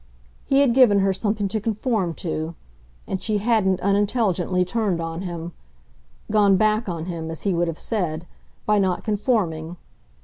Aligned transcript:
He 0.45 0.61
had 0.61 0.73
given 0.73 0.97
her 1.01 1.13
something 1.13 1.47
to 1.49 1.61
conform 1.61 2.15
to, 2.15 2.55
and 3.07 3.21
she 3.21 3.37
hadn't 3.37 3.79
unintelligently 3.81 4.65
turned 4.65 4.99
on 4.99 5.21
him, 5.21 5.51
"gone 6.31 6.57
back 6.57 6.89
on" 6.89 7.05
him, 7.05 7.29
as 7.29 7.43
he 7.43 7.53
would 7.53 7.67
have 7.67 7.77
said, 7.79 8.25
by 8.65 8.79
not 8.79 9.03
conforming. 9.03 9.77